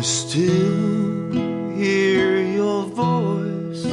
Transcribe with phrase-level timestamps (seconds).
[0.00, 1.30] I still
[1.76, 3.84] hear your voice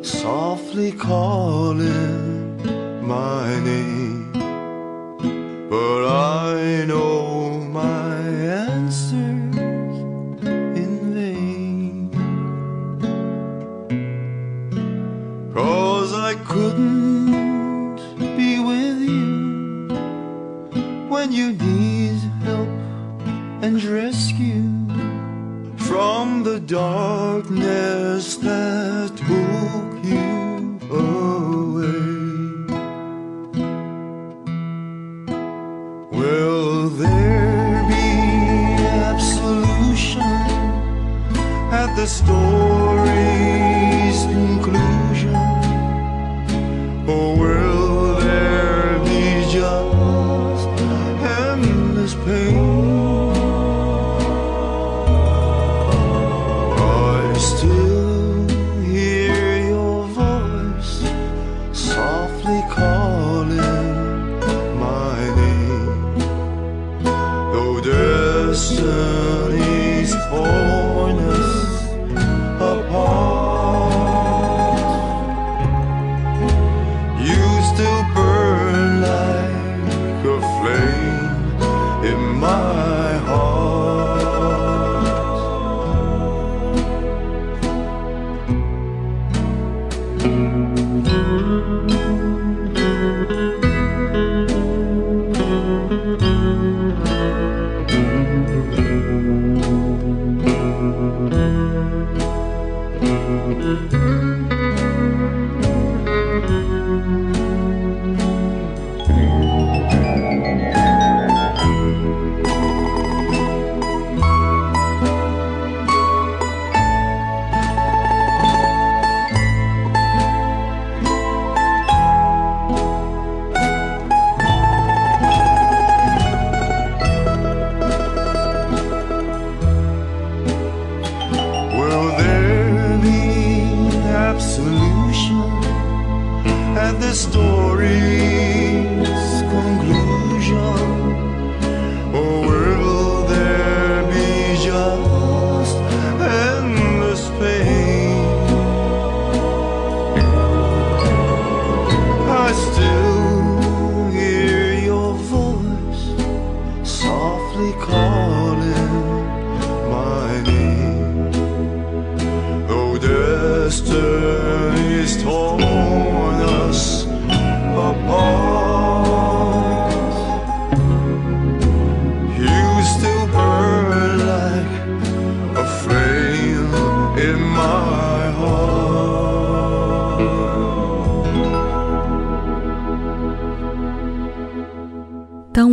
[0.00, 2.62] softly calling
[3.04, 4.30] my name,
[5.68, 8.18] but I know my
[8.68, 9.56] answers
[10.78, 12.12] in vain.
[15.52, 17.96] Cause I couldn't
[18.36, 19.88] be with you
[21.08, 22.68] when you need help
[23.64, 24.41] and rescue
[26.72, 28.71] darkness that
[67.82, 69.71] destiny.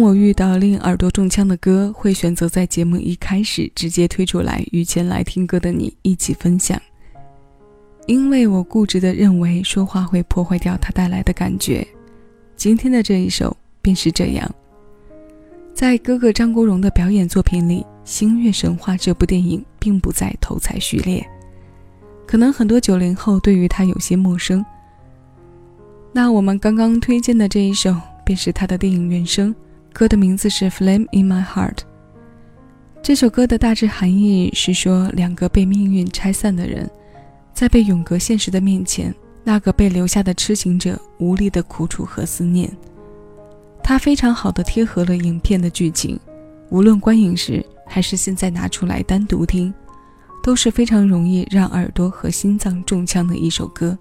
[0.09, 6.81] 我遇到令耳朵中枪的歌，会选择在节目一开始直接推出来，与前来听歌的你一起分享。
[8.07, 11.87] 因为我固执的认为说话会破坏掉它带来的感觉。
[12.55, 14.51] 今天的这一首便是这样。
[15.75, 21.23] 在哥哥张国荣的表演作品里，《星月神话》这部电影并不在头彩序列，
[22.25, 24.65] 可能很多九零后对于它有些陌生。
[26.11, 27.95] 那我们刚刚推荐的这一首，
[28.25, 29.53] 便是他的电影原声。
[29.93, 31.75] 歌的名字是《Flame in My Heart》。
[33.01, 36.89] 这首歌的大致含义是说，两个被命运拆散的人，
[37.53, 39.13] 在被永隔现实的面前，
[39.43, 42.71] 那个被留下的痴情者无力的苦楚和思念。
[43.83, 46.19] 它非常好的贴合了影片的剧情，
[46.69, 49.73] 无论观影时还是现在拿出来单独听，
[50.43, 53.97] 都是非常容易让耳朵和心脏中枪的一首歌。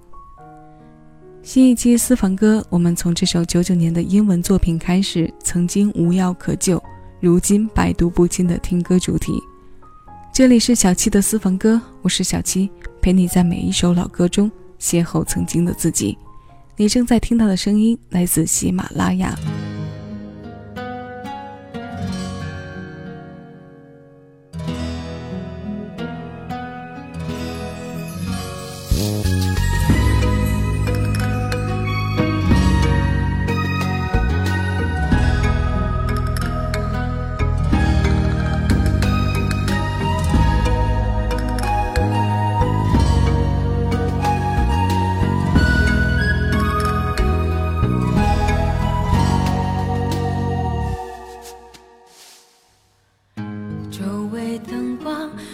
[1.43, 6.82] 新一期私房歌，我们从这首九九年的英文作品开始，曾经无药可救，
[7.20, 9.32] 如今百毒不侵的听歌主题。
[10.32, 12.69] 这里是小七的私房歌，我是小七，
[13.00, 16.19] 陪你在每一首老歌中邂逅曾经的自己。
[16.76, 19.37] 你正在听到的声音来自喜马拉雅。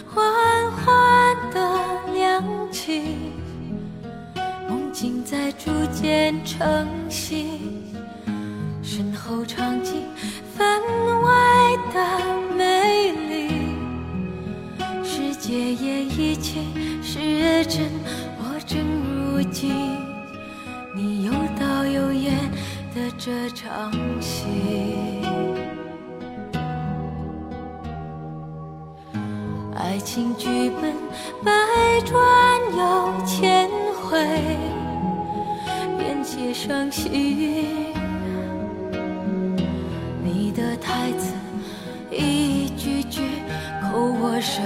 [0.06, 3.02] 缓缓地亮起，
[4.68, 7.60] 梦境在逐渐成型。
[8.82, 10.02] 身后场景
[10.56, 10.80] 分
[11.22, 11.30] 外
[11.92, 13.50] 的美丽，
[15.02, 17.90] 世界也已经是真。
[18.38, 19.72] 我正如今，
[20.94, 22.34] 你又导又演
[22.94, 24.44] 的这场戏。
[29.94, 30.48] 爱情剧
[30.82, 30.92] 本
[31.44, 31.52] 百
[32.04, 32.18] 转
[32.76, 33.70] 又千
[34.02, 34.18] 回，
[35.96, 37.12] 便写伤心。
[40.20, 41.32] 你的台词
[42.10, 43.20] 一句句
[43.82, 44.60] 扣我舌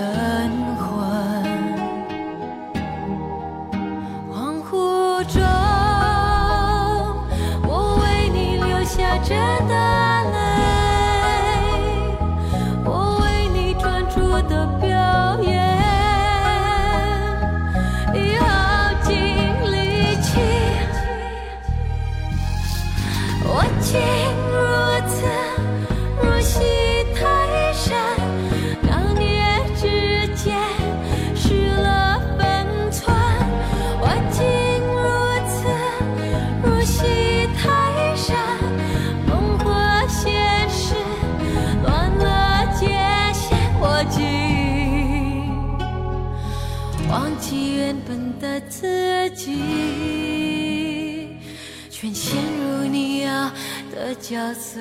[51.91, 53.51] 全陷入你要
[53.91, 54.81] 的角色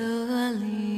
[0.52, 0.97] 里。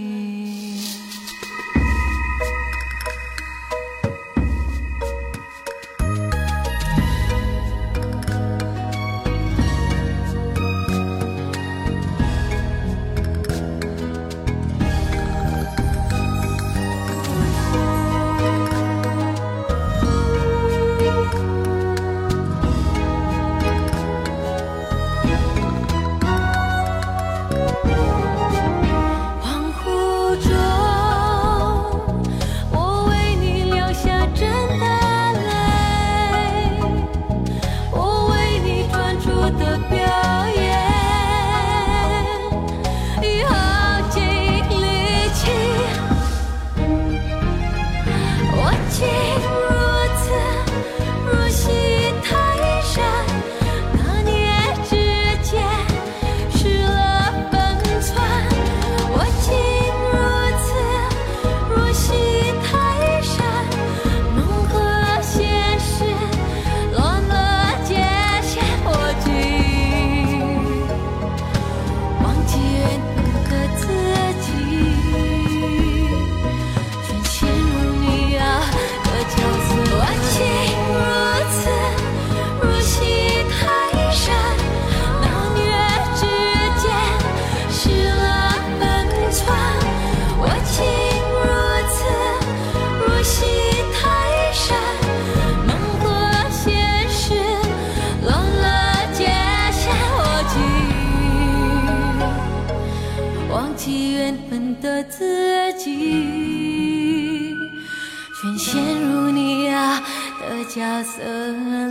[110.70, 111.20] 的角色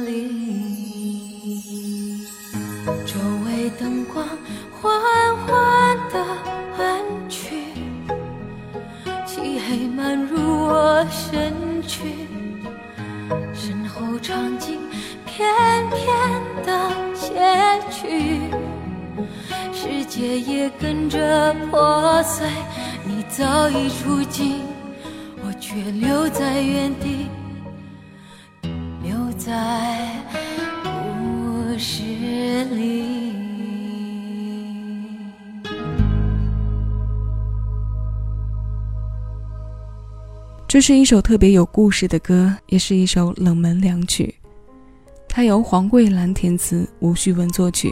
[0.05, 0.29] 里。
[3.05, 4.25] 周围灯光
[4.71, 4.89] 缓
[5.37, 6.25] 缓的
[6.77, 7.73] 暗去，
[9.25, 11.53] 漆黑漫入我身
[11.85, 12.25] 躯，
[13.53, 14.79] 身后场景
[15.25, 15.45] 片
[15.89, 17.35] 片的写
[17.91, 18.39] 去。
[19.73, 22.47] 世界也跟着破碎，
[23.03, 24.61] 你早已出境，
[25.45, 27.18] 我却留在原地，
[29.49, 30.11] 在
[30.83, 32.03] 故事
[32.65, 33.33] 里。
[40.67, 44.35] 这是一首特别有故事的歌，也是一首冷门良曲。
[45.27, 47.91] 它由黄桂兰填词，吴旭文作曲，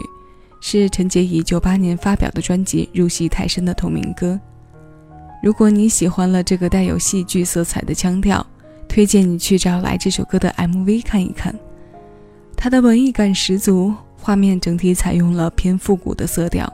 [0.60, 4.38] 是陈洁仪九八年发表的专辑《入戏太深》的同名歌。
[5.42, 8.46] 如果你喜欢了这个带有戏剧色彩的腔调，
[8.88, 11.54] 推荐你去找来这首歌的 MV 看一看。
[12.56, 16.72] 它的文艺感十足，画面整体采用了偏复古的色调，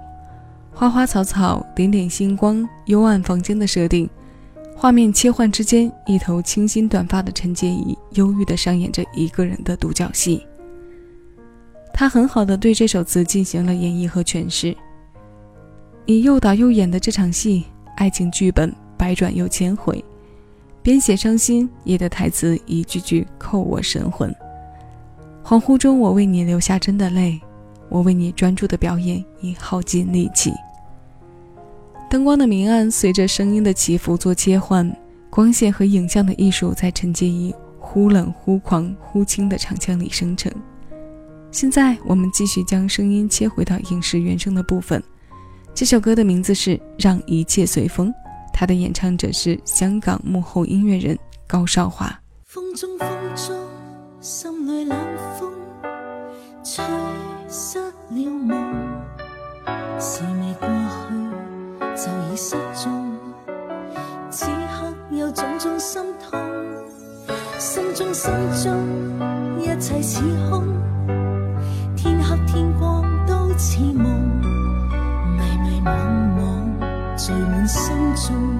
[0.72, 4.08] 花花草草、点点星光、幽暗房间的设定。
[4.76, 10.44] 画面切换之间，一头清新短发的陈洁仪忧郁地上演着一个人的独角戏。
[11.92, 14.76] 她很好的对这首词进行了演绎和诠释。
[16.06, 17.64] 你又导又演的这场戏，
[17.96, 20.04] 爱情剧本百转又千回，
[20.84, 24.30] 边写伤心，夜的台词一句句扣我神魂。
[25.42, 27.40] 恍惚中，我为你流下真的泪，
[27.88, 30.52] 我为你专注的表演已耗尽力气。
[32.10, 34.94] 灯光的明暗随着声音的起伏做切换，
[35.30, 37.50] 光线和影像的艺术在承接于
[37.80, 40.52] 忽冷忽狂忽轻的长腔里生成。
[41.50, 45.02] 现在我们继续将声音切回到影视原声的部分。
[45.72, 48.08] 这首歌的名字是《让一切随风》，
[48.54, 52.08] 他的演唱者是香港幕后音乐人高少华。
[52.44, 53.56] 风中风中，
[54.20, 54.96] 心里冷
[55.36, 55.52] 风，
[56.62, 56.84] 吹
[57.48, 58.56] 失了梦。
[59.98, 62.88] 事未過去，就已失蹤。
[64.30, 66.40] 此刻有種種心痛，
[67.58, 68.32] 心中心
[68.62, 68.72] 中，
[69.60, 70.64] 一切似空。
[71.96, 74.04] 天黑天光都似夢，
[78.14, 78.58] 中，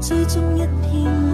[0.00, 1.27] 追踪一片。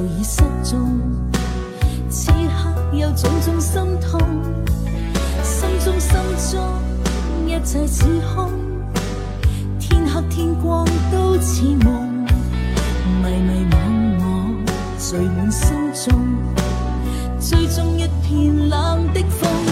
[0.00, 0.98] 早已失踪。
[2.08, 4.18] 此刻有种种心痛，
[5.42, 6.16] 心中心
[6.50, 6.58] 中
[7.46, 8.50] 一切似空。
[9.78, 12.24] 天黑天光都似梦，
[13.22, 13.76] 迷迷惘
[14.18, 14.54] 惘
[14.98, 16.18] 聚满心中，
[17.38, 19.69] 追踪一片冷的风。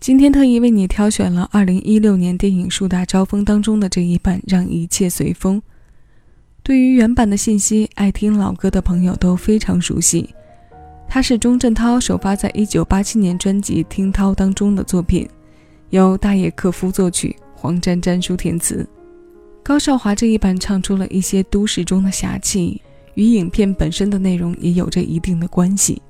[0.00, 5.58] 今天特意为你挑选了2016年电影《树大招风》当中的这一版《让一切随风》。
[6.62, 10.30] 对于原版的信息，爱听老歌的朋友都非常熟悉。
[11.06, 15.28] 它是钟镇涛首发在1987年专辑《听涛》当中的作品，
[15.90, 18.88] 由大野克夫作曲，黄沾沾书填词。
[19.62, 22.80] 高少华这一版唱出了一些都市中的侠气，
[23.16, 26.00] 与影片本身的内容也有着一定的关系。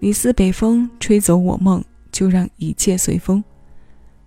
[0.00, 1.80] 你似北风，吹走我梦。
[2.10, 3.42] 就让一切随风，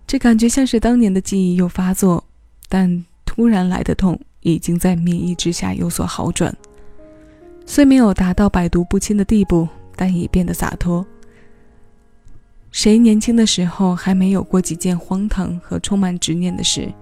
[0.06, 2.24] 这感觉像是当年的记忆又发作，
[2.68, 6.54] 但突然来的痛已经在免疫之下有所好转。
[7.64, 11.06] 虽没有达到百毒不侵的地步，但已变得洒脱。
[12.70, 16.92] 谁年轻的时候还没有过几件荒唐和充满执念的事？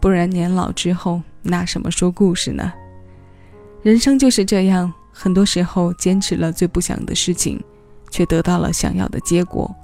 [0.00, 2.72] 不然年老之后拿什么说故事呢？
[3.82, 7.62] 人生就是这样，很多时候坚持了最不想的事情，
[8.10, 9.74] 却得到了想要的结果。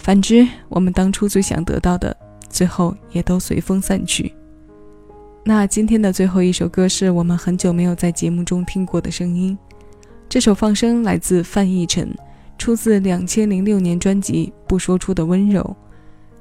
[0.00, 2.16] 反之，我们当初最想得到的，
[2.48, 4.34] 最后也都随风散去。
[5.44, 9.56] 那今天的最后一首歌是我们很久没有在节目中听过的声音，
[10.26, 12.08] 这首放生来自范逸臣。
[12.58, 15.62] 出自两千零六年专辑《不说出的温柔》，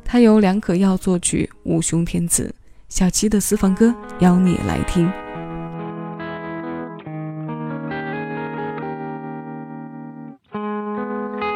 [0.04, 2.54] 它由梁可耀作曲，武雄填词。
[2.90, 5.10] 小七的私房歌，邀你来听。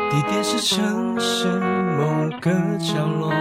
[0.10, 3.32] 地点是城市某个角落，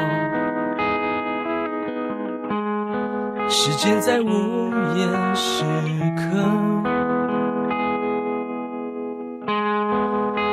[3.48, 5.64] 时间在午夜时
[6.16, 6.22] 刻。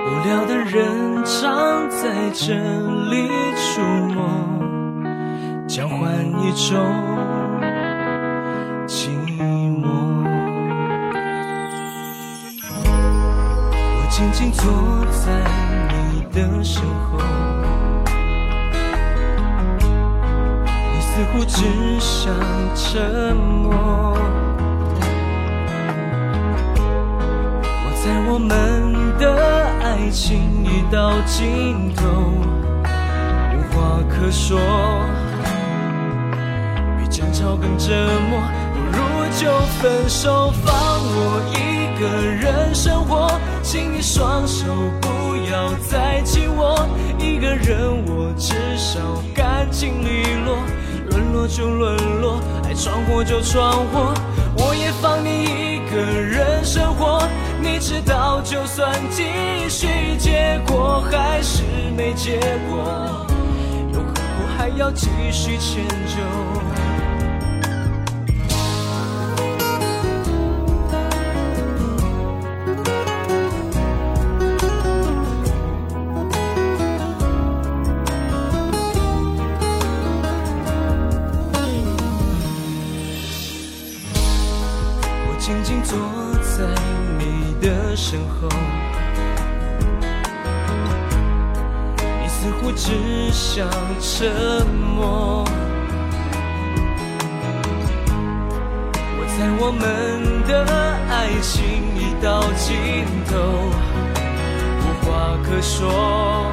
[0.05, 2.55] 无聊的人常在这
[3.09, 3.81] 里出
[4.13, 4.17] 没，
[5.67, 5.99] 交换
[6.41, 6.77] 一种
[8.87, 9.09] 寂
[9.81, 9.87] 寞。
[13.95, 14.63] 我静静坐
[15.11, 15.27] 在
[16.13, 17.17] 你的身后，
[21.19, 22.33] 似乎只想
[22.73, 23.73] 沉默。
[27.61, 29.27] 我在我们的。
[29.81, 32.05] 爱情已到尽头，
[33.51, 34.57] 无话可说，
[36.97, 37.93] 比争吵更折
[38.29, 38.39] 磨，
[38.73, 38.97] 不如
[39.37, 43.29] 就分手，放我一个人生活。
[43.61, 44.67] 请你双手
[45.01, 46.87] 不要再紧握，
[47.19, 48.99] 一个人我至少
[49.35, 50.57] 干净利落，
[51.19, 54.13] 沦落就沦落，爱闯祸就闯祸，
[54.57, 57.27] 我也放你一个人生活。
[57.61, 59.23] 你知道，就算继
[59.67, 61.63] 续，结果还是
[61.97, 62.39] 没结
[62.69, 63.27] 果，
[63.93, 66.98] 又何苦还要继续迁就？
[88.41, 88.47] 后，
[92.21, 93.67] 你似乎只想
[93.99, 95.43] 沉默。
[99.17, 99.81] 我猜我们
[100.47, 100.65] 的
[101.09, 101.57] 爱情
[101.95, 103.35] 已到尽头，
[104.79, 105.07] 无话
[105.43, 106.51] 可说，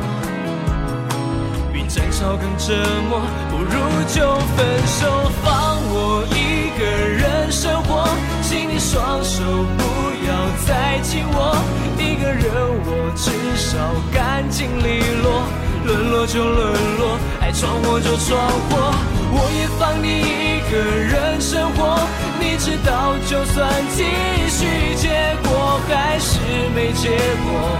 [1.72, 2.74] 比争吵更折
[3.08, 3.20] 磨。
[3.50, 3.70] 不如
[4.08, 8.08] 就分手，放我一个人生活，
[8.42, 9.44] 请你双手
[9.78, 10.15] 不。
[10.66, 11.56] 再紧握，
[11.96, 12.44] 一个人
[12.84, 13.78] 我至少
[14.12, 15.46] 干净利落，
[15.84, 18.92] 沦落就沦落，爱闯祸就闯祸，
[19.30, 22.00] 我也放你一个人生活。
[22.40, 24.02] 你知道，就算继
[24.48, 26.40] 续，结果还是
[26.74, 27.10] 没结
[27.46, 27.78] 果，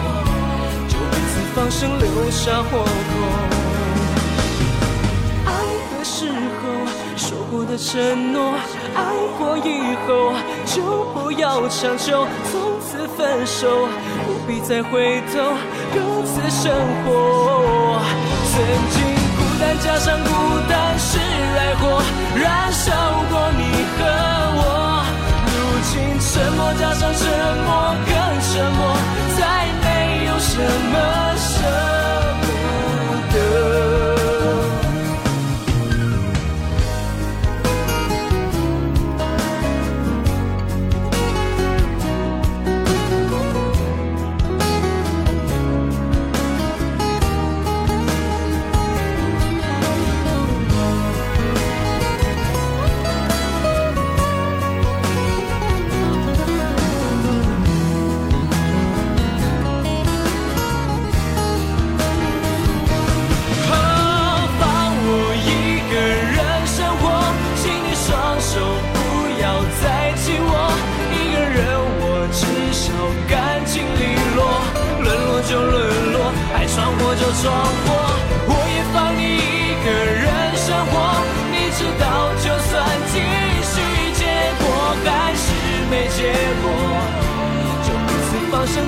[0.86, 3.55] 就彼此放生，留下活口。
[7.76, 8.54] 的承诺。
[8.94, 9.04] 爱
[9.38, 10.32] 过以后
[10.64, 13.86] 就不要强求，从此分手，
[14.24, 15.52] 不必再回头，
[15.92, 16.72] 各自生
[17.04, 18.00] 活。
[18.50, 18.54] 曾
[18.90, 18.96] 经
[19.36, 20.30] 孤单加上孤
[20.68, 22.02] 单是爱火，
[22.34, 22.92] 燃烧
[23.30, 23.62] 过你
[23.92, 24.00] 和
[24.58, 25.04] 我。
[25.44, 27.22] 如今沉默加上沉
[27.66, 27.68] 默
[28.06, 28.10] 更
[28.40, 28.80] 沉默，
[29.36, 29.40] 再
[29.84, 29.84] 没
[30.24, 30.56] 有什
[30.92, 30.96] 么
[31.36, 31.52] 舍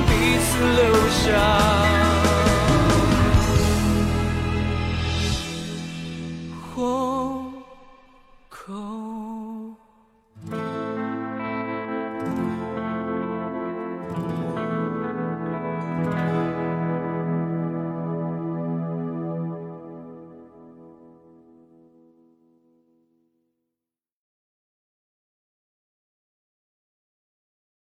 [0.06, 1.97] 彼此留下。